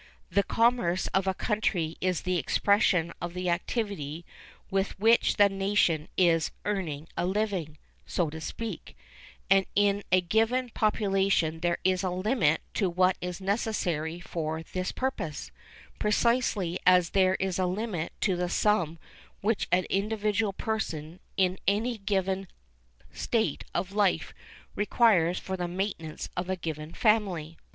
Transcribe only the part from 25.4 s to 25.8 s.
the